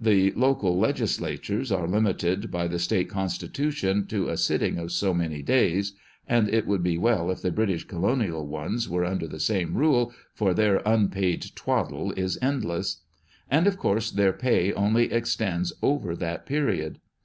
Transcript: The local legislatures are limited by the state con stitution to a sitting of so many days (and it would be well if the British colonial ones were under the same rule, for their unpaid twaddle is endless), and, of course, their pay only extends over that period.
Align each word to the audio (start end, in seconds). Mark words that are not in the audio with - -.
The 0.00 0.30
local 0.36 0.78
legislatures 0.78 1.72
are 1.72 1.88
limited 1.88 2.48
by 2.48 2.68
the 2.68 2.78
state 2.78 3.08
con 3.08 3.26
stitution 3.26 4.08
to 4.08 4.28
a 4.28 4.36
sitting 4.36 4.78
of 4.78 4.92
so 4.92 5.12
many 5.12 5.42
days 5.42 5.94
(and 6.28 6.48
it 6.48 6.64
would 6.68 6.80
be 6.84 6.96
well 6.96 7.28
if 7.28 7.42
the 7.42 7.50
British 7.50 7.82
colonial 7.82 8.46
ones 8.46 8.88
were 8.88 9.04
under 9.04 9.26
the 9.26 9.40
same 9.40 9.74
rule, 9.76 10.14
for 10.32 10.54
their 10.54 10.80
unpaid 10.86 11.46
twaddle 11.56 12.12
is 12.12 12.38
endless), 12.40 12.98
and, 13.50 13.66
of 13.66 13.76
course, 13.76 14.12
their 14.12 14.32
pay 14.32 14.72
only 14.74 15.12
extends 15.12 15.72
over 15.82 16.14
that 16.14 16.46
period. 16.46 17.00